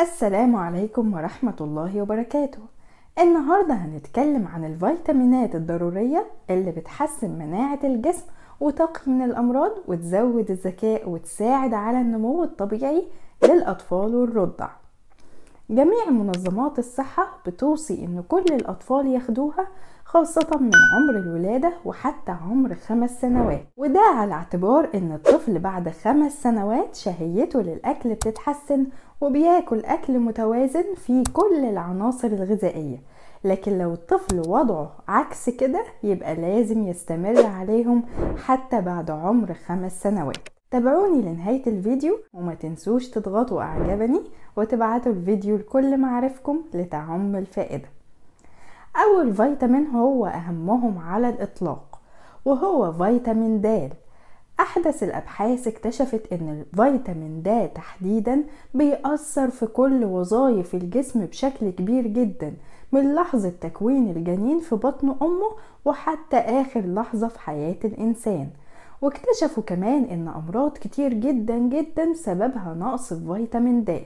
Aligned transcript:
السلام 0.00 0.56
عليكم 0.56 1.14
ورحمة 1.14 1.56
الله 1.60 2.02
وبركاته. 2.02 2.58
النهاردة 3.18 3.74
هنتكلم 3.74 4.46
عن 4.46 4.64
الفيتامينات 4.64 5.54
الضرورية 5.54 6.26
اللي 6.50 6.70
بتحسن 6.70 7.30
مناعة 7.30 7.78
الجسم 7.84 8.26
وتقي 8.60 9.10
من 9.10 9.22
الأمراض 9.22 9.70
وتزود 9.86 10.50
الذكاء 10.50 11.08
وتساعد 11.08 11.74
على 11.74 12.00
النمو 12.00 12.44
الطبيعي 12.44 13.04
للأطفال 13.44 14.14
والرضع. 14.14 14.68
جميع 15.70 16.10
منظمات 16.10 16.78
الصحة 16.78 17.38
بتوصي 17.46 18.04
إن 18.04 18.22
كل 18.28 18.44
الأطفال 18.50 19.06
ياخدوها 19.06 19.68
خاصة 20.14 20.58
من 20.60 20.70
عمر 20.94 21.16
الولادة 21.16 21.72
وحتى 21.84 22.32
عمر 22.32 22.74
خمس 22.74 23.20
سنوات. 23.20 23.66
وده 23.76 24.00
على 24.00 24.32
اعتبار 24.34 24.88
إن 24.94 25.12
الطفل 25.12 25.58
بعد 25.58 25.88
خمس 25.88 26.42
سنوات 26.42 26.94
شهيته 26.94 27.62
للأكل 27.62 28.14
بتتحسن 28.14 28.86
وبياكل 29.20 29.80
أكل 29.84 30.18
متوازن 30.18 30.84
فيه 30.96 31.24
كل 31.32 31.64
العناصر 31.64 32.28
الغذائية. 32.28 32.98
لكن 33.44 33.78
لو 33.78 33.92
الطفل 33.92 34.42
وضعه 34.48 34.92
عكس 35.08 35.50
كده 35.50 35.84
يبقى 36.02 36.34
لازم 36.34 36.86
يستمر 36.88 37.46
عليهم 37.46 38.02
حتى 38.44 38.80
بعد 38.80 39.10
عمر 39.10 39.54
خمس 39.54 40.02
سنوات. 40.02 40.48
تابعوني 40.70 41.22
لنهاية 41.22 41.66
الفيديو 41.66 42.18
وما 42.32 42.54
تنسوش 42.54 43.08
تضغطوا 43.08 43.62
اعجبني 43.62 44.20
وتبعتوا 44.56 45.12
الفيديو 45.12 45.56
لكل 45.56 45.98
معارفكم 46.00 46.60
لتعم 46.74 47.36
الفائدة. 47.36 47.93
أول 48.96 49.34
فيتامين 49.34 49.86
هو 49.86 50.26
أهمهم 50.26 50.98
على 50.98 51.28
الإطلاق 51.28 52.00
وهو 52.44 52.92
فيتامين 52.92 53.60
د. 53.60 53.92
أحدث 54.60 55.02
الأبحاث 55.02 55.68
اكتشفت 55.68 56.32
أن 56.32 56.64
الفيتامين 56.72 57.42
د 57.42 57.68
تحديدا 57.74 58.44
بيأثر 58.74 59.50
في 59.50 59.66
كل 59.66 60.04
وظائف 60.04 60.74
الجسم 60.74 61.26
بشكل 61.26 61.70
كبير 61.70 62.06
جدا 62.06 62.54
من 62.92 63.14
لحظة 63.14 63.52
تكوين 63.60 64.10
الجنين 64.10 64.58
في 64.60 64.74
بطن 64.76 65.08
أمه 65.22 65.50
وحتى 65.84 66.36
آخر 66.36 66.80
لحظة 66.80 67.28
في 67.28 67.40
حياة 67.40 67.78
الإنسان. 67.84 68.48
واكتشفوا 69.02 69.62
كمان 69.62 70.04
أن 70.04 70.28
أمراض 70.28 70.72
كتير 70.72 71.14
جدا 71.14 71.58
جدا 71.58 72.14
سببها 72.14 72.74
نقص 72.74 73.12
فيتامين 73.14 73.84
د. 73.84 74.00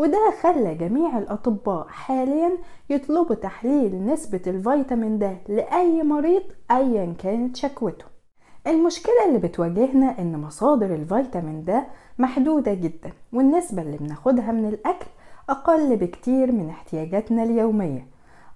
وده 0.00 0.32
خلى 0.42 0.74
جميع 0.74 1.18
الأطباء 1.18 1.86
حاليا 1.88 2.50
يطلبوا 2.90 3.34
تحليل 3.34 4.04
نسبة 4.04 4.40
الفيتامين 4.46 5.18
د 5.18 5.36
لأي 5.48 6.02
مريض 6.02 6.42
أيا 6.70 7.14
كانت 7.18 7.56
شكوته. 7.56 8.04
المشكلة 8.66 9.26
اللي 9.28 9.38
بتواجهنا 9.38 10.18
إن 10.18 10.40
مصادر 10.40 10.94
الفيتامين 10.94 11.64
د 11.64 11.82
محدودة 12.18 12.74
جدا 12.74 13.12
والنسبة 13.32 13.82
اللي 13.82 13.96
بناخدها 13.96 14.52
من 14.52 14.68
الأكل 14.68 15.06
أقل 15.50 15.96
بكتير 15.96 16.52
من 16.52 16.68
احتياجاتنا 16.68 17.42
اليومية. 17.42 18.06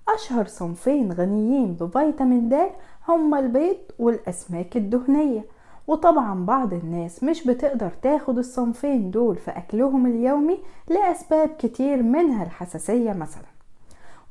أشهر 0.08 0.46
صنفين 0.46 1.12
غنيين 1.12 1.74
بفيتامين 1.74 2.48
د 2.48 2.70
هما 3.08 3.38
البيض 3.38 3.76
والأسماك 3.98 4.76
الدهنية. 4.76 5.44
وطبعا 5.86 6.44
بعض 6.46 6.72
الناس 6.74 7.24
مش 7.24 7.46
بتقدر 7.46 7.90
تاخد 8.02 8.38
الصنفين 8.38 9.10
دول 9.10 9.36
في 9.36 9.50
أكلهم 9.50 10.06
اليومي 10.06 10.58
لأسباب 10.88 11.48
كتير 11.58 12.02
منها 12.02 12.44
الحساسية 12.44 13.12
مثلا. 13.12 13.54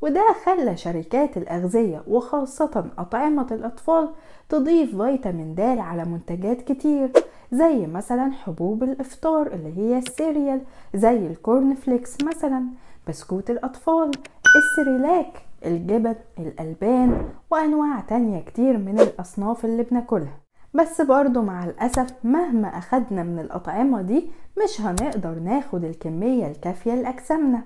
وده 0.02 0.26
خلى 0.46 0.78
شركات 0.78 1.38
الأغذية 1.38 2.04
وخاصة 2.08 2.86
أطعمة 2.98 3.48
الأطفال 3.52 4.10
تضيف 4.50 5.02
فيتامين 5.02 5.56
د 5.56 5.60
على 5.62 6.06
منتجات 6.06 6.62
كتير 6.62 7.12
زي 7.52 7.88
مثلا 7.88 8.32
حبوب 8.32 8.84
الإفطار 8.84 9.48
اللي 9.48 9.78
هي 9.78 9.98
ال 9.98 10.07
cereal 10.07 10.62
زي 10.96 11.28
ال 11.28 11.37
corn 11.37 11.74
flakes 11.76 12.22
مثلا 12.24 12.66
بسكوت 13.08 13.50
الأطفال 13.50 14.12
السريلاك 14.56 15.42
الجبن 15.66 16.16
الألبان 16.40 17.30
وأنواع 17.52 18.00
تانية 18.00 18.40
كتير 18.42 18.78
من 18.78 19.00
الأصناف 19.00 19.66
اللي 19.66 19.84
بناكلها. 19.84 20.43
بس 20.74 21.02
برضو 21.02 21.42
مع 21.42 21.64
الأسف 21.66 22.14
مهما 22.24 22.68
أخدنا 22.68 23.24
من 23.24 23.40
الأطعمة 23.40 24.02
دي 24.02 24.30
مش 24.64 24.82
هنقدر 24.82 25.40
ناخد 25.40 25.84
الكمية 25.84 26.48
الكافية 26.48 26.94
لأجسامنا. 26.96 27.64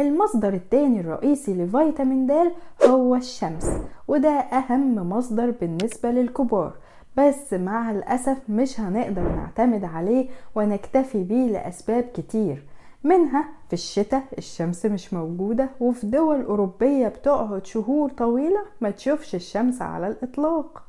المصدر 0.00 0.54
التاني 0.54 1.00
الرئيسي 1.00 1.54
لفيتامين 1.54 2.26
د 2.26 2.52
هو 2.88 3.14
الشمس 3.14 3.70
وده 4.08 4.30
أهم 4.30 4.94
مصدر 5.10 5.50
بالنسبة 5.50 6.10
للكبار 6.10 6.72
بس 7.16 7.52
مع 7.52 7.90
الأسف 7.90 8.38
مش 8.48 8.80
هنقدر 8.80 9.22
نعتمد 9.22 9.84
عليه 9.84 10.28
ونكتفي 10.54 11.24
بيه 11.24 11.46
لأسباب 11.46 12.02
كتير. 12.14 12.66
منها 13.04 13.44
في 13.68 13.72
الشتاء 13.72 14.22
الشمس 14.38 14.86
مش 14.86 15.14
موجودة 15.14 15.68
وفي 15.80 16.06
دول 16.06 16.42
أوروبية 16.44 17.08
بتقعد 17.08 17.66
شهور 17.66 18.10
طويلة 18.10 18.60
ما 18.80 18.90
تشوفش 18.90 19.34
الشمس 19.34 19.82
على 19.82 20.06
الإطلاق. 20.08 20.82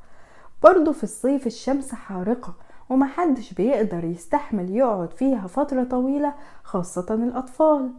برضه 0.63 0.91
في 0.91 1.03
الصيف 1.03 1.47
الشمس 1.47 1.94
حارقة 1.94 2.53
ومحدش 2.90 3.53
بيقدر 3.53 4.03
يستحمل 4.03 4.75
يقعد 4.75 5.12
فيها 5.13 5.47
فترة 5.47 5.84
طويلة 5.84 6.34
خاصة 6.63 7.06
الأطفال. 7.13 7.90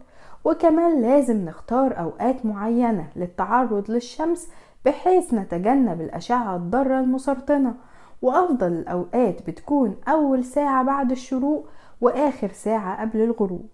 وكمان 0.45 1.01
لازم 1.01 1.45
نختار 1.45 1.99
أوقات 1.99 2.45
معينة 2.45 3.07
للتعرض 3.15 3.91
للشمس 3.91 4.49
بحيث 4.85 5.33
نتجنب 5.33 6.01
الأشعة 6.01 6.55
الضارة 6.55 6.99
المسرطنة. 6.99 7.75
وأفضل 8.21 8.67
الأوقات 8.67 9.49
بتكون 9.49 9.95
أول 10.07 10.43
ساعة 10.43 10.83
بعد 10.83 11.11
الشروق 11.11 11.67
وآخر 12.01 12.51
ساعة 12.53 13.01
قبل 13.01 13.19
الغروب. 13.21 13.69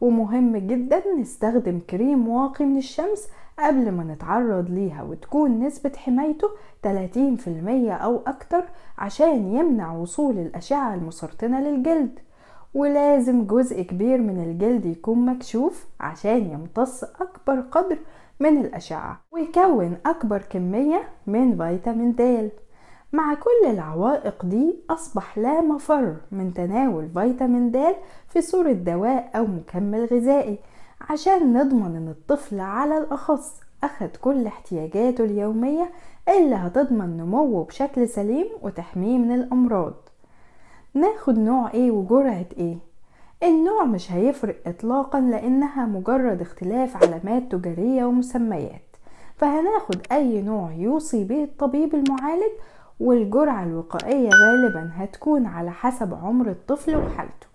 ومهم 0.00 0.56
جدا 0.56 1.02
نستخدم 1.20 1.80
كريم 1.90 2.28
واقي 2.28 2.64
من 2.64 2.76
الشمس 2.76 3.28
قبل 3.58 3.92
ما 3.92 4.04
نتعرض 4.04 4.70
ليها 4.70 5.02
وتكون 5.02 5.58
نسبة 5.64 5.92
حمايته 5.96 6.48
30% 6.82 6.88
أو 7.90 8.20
أكتر 8.26 8.64
عشان 8.98 9.54
يمنع 9.54 9.92
وصول 9.92 10.38
الأشعة 10.38 10.94
المسرطنة 10.94 11.60
للجلد. 11.60 12.18
ولازم 12.74 13.46
جزء 13.46 13.82
كبير 13.82 14.20
من 14.20 14.42
الجلد 14.42 14.86
يكون 14.86 15.26
مكشوف 15.26 15.86
عشان 16.00 16.50
يمتص 16.50 17.04
أكبر 17.04 17.60
قدر 17.60 17.98
من 18.40 18.60
الأشعة 18.60 19.20
ويكون 19.32 19.96
أكبر 20.06 20.38
كمية 20.38 21.02
من 21.26 21.56
فيتامين 21.56 22.14
د. 22.14 22.50
مع 23.12 23.34
كل 23.34 23.70
العوائق 23.70 24.44
دي 24.44 24.76
أصبح 24.90 25.38
لا 25.38 25.60
مفر 25.60 26.16
من 26.32 26.54
تناول 26.54 27.08
فيتامين 27.14 27.70
د 27.70 27.94
في 28.28 28.40
صورة 28.40 28.72
دواء 28.72 29.30
أو 29.34 29.46
مكمل 29.46 30.04
غذائي 30.04 30.58
عشان 31.00 31.52
نضمن 31.52 31.96
إن 31.96 32.08
الطفل 32.08 32.60
على 32.60 32.98
الأخص 32.98 33.60
أخد 33.84 34.08
كل 34.20 34.46
احتياجاته 34.46 35.24
اليومية 35.24 35.90
اللي 36.28 36.54
هتضمن 36.54 37.16
نموه 37.16 37.64
بشكل 37.64 38.08
سليم 38.08 38.46
وتحميه 38.62 39.18
من 39.18 39.34
الأمراض. 39.34 39.94
ناخد 40.94 41.38
نوع 41.38 41.70
إيه 41.74 41.90
وجرعة 41.90 42.46
إيه؟ 42.56 42.76
النوع 43.42 43.84
مش 43.84 44.12
هيفرق 44.12 44.56
اطلاقا 44.66 45.20
لأنها 45.20 45.86
مجرد 45.86 46.40
اختلاف 46.40 46.96
علامات 46.96 47.52
تجارية 47.52 48.04
ومسميات. 48.04 48.82
فهناخد 49.36 50.00
أي 50.12 50.42
نوع 50.42 50.72
يوصي 50.72 51.24
به 51.24 51.44
الطبيب 51.44 51.94
المعالج 51.94 52.52
والجرعة 53.00 53.62
الوقائية 53.64 54.28
غالبا 54.28 54.90
هتكون 54.94 55.46
على 55.46 55.70
حسب 55.70 56.14
عمر 56.14 56.50
الطفل 56.50 56.96
وحالته. 56.96 57.46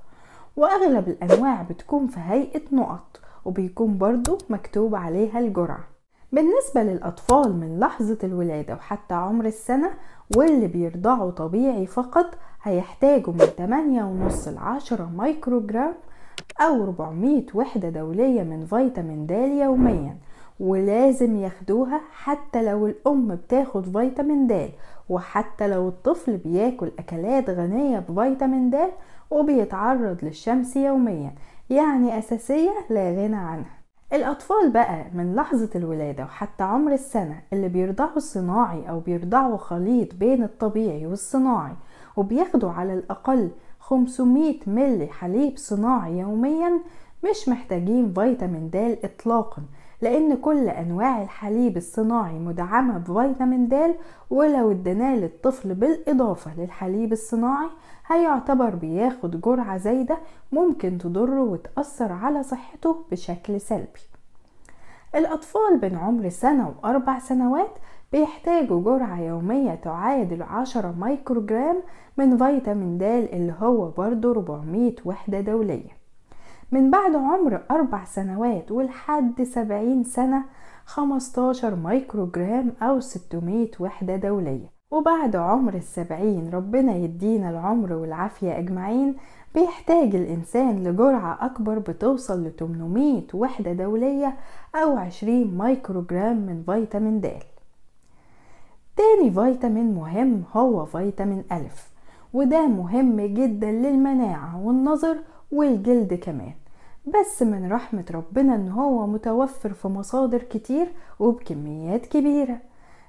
وأغلب 0.57 1.07
الأنواع 1.07 1.61
بتكون 1.61 2.07
في 2.07 2.19
هيئة 2.19 2.61
نقط 2.71 3.19
وبيكون 3.45 3.97
برضو 3.97 4.37
مكتوب 4.49 4.95
عليها 4.95 5.39
الجرعة. 5.39 5.83
بالنسبة 6.31 6.83
للأطفال 6.83 7.53
من 7.55 7.79
لحظة 7.79 8.17
الولادة 8.23 8.73
وحتى 8.73 9.13
عمر 9.13 9.45
السنة 9.45 9.91
واللي 10.37 10.67
بيرضعوا 10.67 11.31
طبيعي 11.31 11.85
فقط 11.85 12.25
هيحتاجوا 12.63 13.33
من 13.33 13.39
8.5 13.39 14.47
ل 14.49 14.57
10 14.57 15.05
مايكروجرام 15.05 15.93
أو 16.61 16.83
400 16.83 17.43
وحدة 17.53 17.89
دولية 17.89 18.43
من 18.43 18.65
فيتامين 18.65 19.25
د 19.25 19.31
يوميا 19.31 20.17
ولازم 20.59 21.35
ياخدوها 21.35 22.01
حتى 22.13 22.63
لو 22.63 22.87
الأم 22.87 23.35
بتاخد 23.35 23.85
فيتامين 23.97 24.47
د 24.47 24.69
وحتى 25.09 25.67
لو 25.67 25.87
الطفل 25.87 26.37
بياكل 26.37 26.91
أكلات 26.99 27.49
غنية 27.49 27.99
بفيتامين 27.99 28.69
د 28.69 28.75
وبيتعرض 29.31 30.17
للشمس 30.23 30.75
يوميا. 30.75 31.31
يعني 31.71 32.17
أساسية 32.19 32.71
لا 32.89 33.11
غنى 33.11 33.35
عنها. 33.35 33.81
الأطفال 34.13 34.71
بقى 34.71 35.05
من 35.13 35.35
لحظة 35.35 35.69
الولادة 35.75 36.23
وحتى 36.23 36.63
عمر 36.63 36.93
السنة 36.93 37.41
اللي 37.53 37.69
بيرضعوا 37.69 38.17
الصناعي 38.17 38.89
أو 38.89 38.99
بيرضعوا 38.99 39.57
خليط 39.57 40.15
بين 40.15 40.43
الطبيعي 40.43 41.07
والصناعي 41.07 41.73
وبياخدوا 42.17 42.71
على 42.71 42.93
الأقل 42.93 43.51
500 43.79 44.55
ملي 44.67 45.07
حليب 45.07 45.57
صناعي 45.57 46.19
يوميا 46.19 46.71
مش 47.23 47.49
محتاجين 47.49 48.13
فيتامين 48.13 48.69
د 48.69 48.97
إطلاقا. 49.03 49.61
لأن 50.01 50.35
كل 50.35 50.69
أنواع 50.69 51.21
الحليب 51.21 51.77
الصناعي 51.77 52.39
مدعمة 52.39 52.97
بفيتامين 52.97 53.67
د 53.67 53.95
ولو 54.29 54.71
اديناه 54.71 55.15
للطفل 55.15 55.73
بالإضافة 55.73 56.51
للحليب 56.57 57.11
الصناعي 57.11 57.69
هيعتبر 58.07 58.69
بياخد 58.69 59.41
جرعة 59.41 59.77
زايدة 59.77 60.17
ممكن 60.51 60.97
تضره 60.97 61.41
وتأثر 61.41 62.11
على 62.11 62.43
صحته 62.43 62.95
بشكل 63.11 63.61
سلبي. 63.61 64.01
الأطفال 65.15 65.77
بين 65.81 65.95
عمر 65.95 66.29
سنة 66.29 66.73
وأربع 66.83 67.19
سنوات 67.19 67.71
بيحتاجوا 68.11 68.83
جرعة 68.83 69.21
يومية 69.21 69.75
تعادل 69.75 70.43
عشرة 70.43 70.91
مايكروجرام 70.99 71.77
من 72.17 72.37
فيتامين 72.37 72.97
د 72.97 73.03
اللي 73.03 73.53
هو 73.59 73.89
برضه 73.89 74.31
400 74.31 74.95
وحدة 75.05 75.41
دولية. 75.41 76.00
من 76.73 76.91
بعد 76.91 77.15
عمر 77.15 77.61
أربع 77.71 78.03
سنوات 78.05 78.71
ولحد 78.71 79.43
سبعين 79.43 80.03
سنة 80.03 80.43
15 80.85 81.75
مايكروجرام 81.75 82.73
أو 82.81 82.99
600 82.99 83.71
وحدة 83.79 84.15
دولية. 84.15 84.71
وبعد 84.91 85.35
عمر 85.35 85.73
السبعين 85.73 86.49
ربنا 86.53 86.95
يدينا 86.95 87.49
العمر 87.49 87.93
والعافية 87.93 88.57
أجمعين. 88.57 89.15
بيحتاج 89.55 90.15
الإنسان 90.15 90.83
لجرعة 90.83 91.45
أكبر 91.45 91.79
بتوصل 91.79 92.43
ل 92.43 92.51
800 92.59 93.23
وحدة 93.33 93.73
دولية 93.73 94.37
أو 94.75 94.97
20 94.97 95.57
مايكروجرام 95.57 96.37
من 96.37 96.63
فيتامين 96.65 97.21
د. 97.21 97.29
تاني 98.97 99.31
فيتامين 99.31 99.95
مهم 99.95 100.43
هو 100.53 100.85
فيتامين 100.85 101.43
ألف 101.51 101.91
وده 102.33 102.67
مهم 102.67 103.21
جدا 103.21 103.71
للمناعة 103.71 104.65
والنظر 104.65 105.17
والجلد 105.51 106.13
كمان. 106.13 106.60
بس 107.05 107.41
من 107.41 107.71
رحمة 107.71 108.05
ربنا 108.11 108.55
إن 108.55 108.69
هو 108.69 109.07
متوفر 109.07 109.73
في 109.73 109.87
مصادر 109.87 110.41
كتير 110.43 110.87
وبكميات 111.19 112.05
كبيرة 112.05 112.57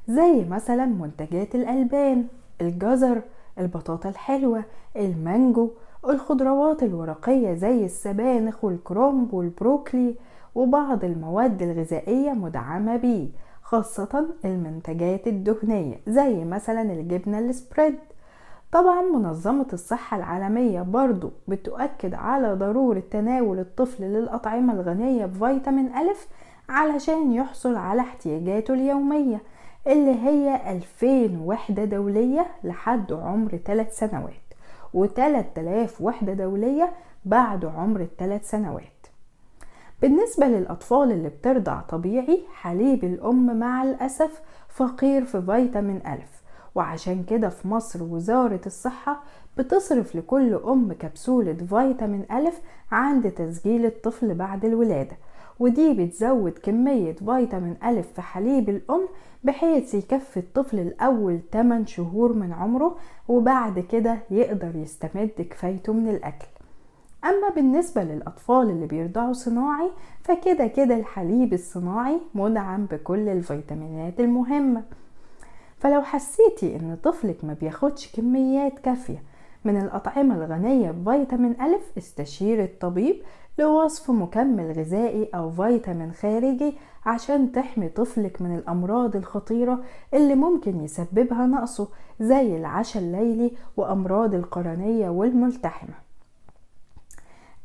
زي 0.09 0.45
مثلا 0.45 0.87
منتجات 0.87 1.55
الألبان 1.55 2.27
الجزر 2.61 3.23
البطاطا 3.59 4.09
الحلوة 4.09 4.65
المانجو 4.97 5.71
الخضروات 6.09 6.83
الورقية 6.83 7.55
زي 7.55 7.85
السبانخ 7.85 8.65
والكرنب 8.65 9.35
والبروكلي 9.35 10.15
وبعض 10.55 11.05
المواد 11.05 11.63
الغذائية 11.63 12.33
مدعمة 12.33 12.97
بيه 12.97 13.29
خاصة 13.63 14.27
المنتجات 14.45 15.27
الدهنية 15.27 16.01
زي 16.07 16.45
مثلا 16.45 16.83
الجبنة 16.83 17.39
السبريد. 17.39 17.95
طبعا 18.73 19.03
منظمة 19.03 19.67
الصحة 19.73 20.17
العالمية 20.17 20.83
برضو 20.83 21.31
بتؤكد 21.49 22.15
على 22.15 22.55
ضرورة 22.55 23.03
تناول 23.11 23.59
الطفل 23.59 24.05
للأطعمة 24.05 24.73
الغنية 24.73 25.27
بفيتامين 25.27 25.97
ألف 25.97 26.29
علشان 26.69 27.33
يحصل 27.33 27.77
على 27.77 28.01
احتياجاته 28.01 28.75
اليومية 28.75 29.43
اللي 29.87 30.15
هي 30.15 30.73
2000 30.73 31.41
وحدة 31.45 31.85
دولية 31.85 32.47
لحد 32.65 33.13
عمر 33.13 33.57
3 33.57 33.91
سنوات 33.91 34.33
و3000 34.97 36.01
وحدة 36.01 36.33
دولية 36.33 36.93
بعد 37.25 37.65
عمر 37.65 38.01
الثلاث 38.01 38.51
سنوات. 38.51 39.07
بالنسبة 40.03 40.47
للأطفال 40.47 41.13
اللي 41.13 41.29
بترضع 41.29 41.81
طبيعي 41.81 42.43
حليب 42.55 43.05
الأم 43.05 43.59
مع 43.59 43.83
الأسف 43.83 44.41
فقير 44.69 45.25
في 45.25 45.43
فيتامين 45.43 46.01
ألف 46.07 46.42
وعشان 46.75 47.25
كده 47.25 47.49
في 47.49 47.69
مصر 47.69 48.03
وزارة 48.03 48.61
الصحة 48.67 49.23
بتصرف 49.59 50.17
لكل 50.17 50.55
أم 50.55 50.93
كبسولة 50.93 51.53
فيتامين 51.53 52.25
ألف 52.33 52.61
عند 52.93 53.31
تسجيل 53.31 53.87
الطفل 53.87 54.35
بعد 54.35 54.65
الولادة 54.65 55.17
ودي 55.61 55.93
بتزود 55.95 56.53
كمية 56.63 57.13
فيتامين 57.13 57.77
ألف 57.85 58.07
في 58.13 58.23
حليب 58.23 58.69
الأم 58.69 59.09
بحيث 59.45 59.95
يكفي 59.95 60.37
الطفل 60.37 60.79
الأول 60.79 61.41
8 61.53 61.87
شهور 61.87 62.33
من 62.33 62.53
عمره 62.53 62.97
وبعد 63.29 63.79
كده 63.79 64.19
يقدر 64.31 64.77
يستمد 64.77 65.31
كفايته 65.51 65.93
من 65.93 66.09
الأكل. 66.09 66.47
أما 67.25 67.49
بالنسبة 67.55 68.05
للأطفال 68.05 68.71
اللي 68.71 68.87
بيرضعوا 68.87 69.33
صناعي 69.33 69.91
فكده 70.23 70.67
كده 70.67 70.97
الحليب 70.97 71.53
الصناعي 71.53 72.21
مدعم 72.35 72.85
بكل 72.87 73.29
الفيتامينات 73.29 74.21
المهمة. 74.21 74.83
فلو 75.83 76.03
حسيتي 76.03 76.77
إن 76.77 76.97
طفلك 77.03 77.45
ما 77.45 77.53
بياخدش 77.61 78.13
كميات 78.17 78.79
كافية 78.79 79.23
من 79.65 79.77
الأطعمة 79.77 80.35
الغنية 80.35 80.91
بفيتامين 80.91 81.61
ألف 81.61 81.83
استشير 81.99 82.65
الطبيب 82.65 83.17
لوصف 83.59 84.11
مكمل 84.11 84.73
غذائي 84.73 85.29
أو 85.35 85.51
فيتامين 85.51 86.13
خارجي 86.13 86.75
عشان 87.07 87.53
تحمي 87.53 87.89
طفلك 87.89 88.43
من 88.43 88.55
الأمراض 88.55 89.17
الخطيرة 89.17 89.83
اللي 90.15 90.35
ممكن 90.35 90.85
يسببها 90.85 91.47
نقصه 91.47 91.89
زي 92.21 92.57
العشاء 92.57 93.03
الليلي 93.03 93.53
وأمراض 93.77 94.35
القرنية 94.35 95.09
والملتحمة. 95.09 95.95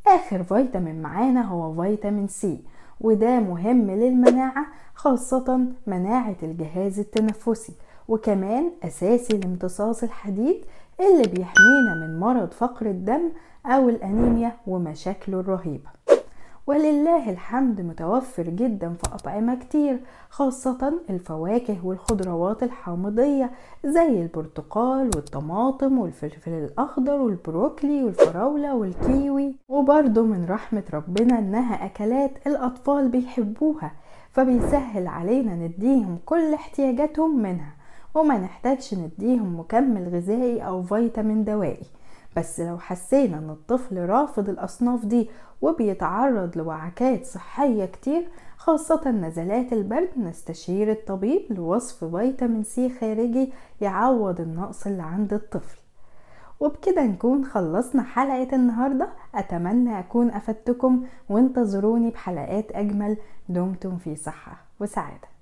آخر 0.07 0.43
فيتامين 0.43 1.01
معانا 1.01 1.41
هو 1.41 1.83
فيتامين 1.83 2.27
سي 2.27 2.59
وده 3.01 3.39
مهم 3.39 3.91
للمناعة 3.91 4.65
خاصة 4.95 5.65
مناعة 5.87 6.35
الجهاز 6.43 6.99
التنفسي. 6.99 7.73
وكمان 8.07 8.71
أساسي 8.83 9.37
لامتصاص 9.37 10.03
الحديد 10.03 10.65
اللي 10.99 11.27
بيحمينا 11.27 11.95
من 11.95 12.19
مرض 12.19 12.51
فقر 12.51 12.85
الدم 12.85 13.29
أو 13.65 13.89
الأنيميا 13.89 14.51
ومشاكله 14.67 15.39
الرهيبة. 15.39 15.89
ولله 16.67 17.29
الحمد 17.29 17.81
متوفر 17.81 18.43
جدا 18.43 18.93
في 18.93 19.15
أطعمة 19.15 19.55
كتير 19.55 19.99
خاصة 20.29 20.93
الفواكه 21.09 21.85
والخضروات 21.85 22.63
الحامضية 22.63 23.51
زي 23.85 24.21
البرتقال 24.21 25.09
والطماطم 25.15 25.99
والفلفل 25.99 26.51
الأخضر 26.51 27.21
والبروكلي 27.21 28.03
والفراولة 28.03 28.75
والكيوي. 28.75 29.55
وبرضه 29.69 30.21
من 30.23 30.45
رحمة 30.49 30.83
ربنا 30.93 31.39
إنها 31.39 31.85
أكلات 31.85 32.31
الأطفال 32.47 33.09
بيحبوها 33.09 33.91
فبيسهل 34.31 35.07
علينا 35.07 35.55
نديهم 35.55 36.17
كل 36.25 36.53
احتياجاتهم 36.53 37.39
منها. 37.39 37.73
وما 38.15 38.37
نحتاجش 38.37 38.93
نديهم 38.93 39.59
مكمل 39.59 40.09
غذائي 40.09 40.61
أو 40.61 40.83
فيتامين 40.83 41.43
دوائي. 41.43 41.85
بس 42.37 42.59
لو 42.59 42.77
حسينا 42.77 43.37
إن 43.37 43.49
الطفل 43.49 44.09
رافض 44.09 44.49
الأصناف 44.49 45.05
دي 45.05 45.29
وبيتعرض 45.61 46.57
لوعكات 46.57 47.25
صحية 47.25 47.85
كتير 47.85 48.27
خاصة 48.57 49.11
نزلات 49.11 49.73
البرد 49.73 50.09
نستشير 50.17 50.91
الطبيب 50.91 51.41
لوصف 51.49 52.15
فيتامين 52.15 52.63
سي 52.63 52.89
خارجي 52.89 53.53
يعوض 53.81 54.41
النقص 54.41 54.87
اللي 54.87 55.03
عند 55.03 55.33
الطفل. 55.33 55.77
وبكده 56.59 57.03
نكون 57.03 57.45
خلصنا 57.45 58.03
حلقة 58.03 58.55
النهاردة. 58.55 59.09
أتمنى 59.35 59.99
أكون 59.99 60.29
أفدتكم 60.29 61.03
وانتظروني 61.29 62.09
بحلقات 62.09 62.71
أجمل. 62.71 63.17
دمتم 63.49 63.97
في 63.97 64.15
صحة 64.15 64.57
وسعادة. 64.79 65.36